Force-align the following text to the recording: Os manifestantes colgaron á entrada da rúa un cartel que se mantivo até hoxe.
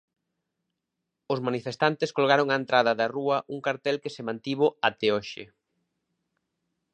Os 1.33 1.43
manifestantes 1.47 2.13
colgaron 2.17 2.47
á 2.53 2.55
entrada 2.61 2.91
da 2.99 3.07
rúa 3.15 3.37
un 3.53 3.59
cartel 3.67 3.95
que 4.03 4.13
se 4.15 4.25
mantivo 4.27 4.67
até 4.89 5.07
hoxe. 5.15 5.43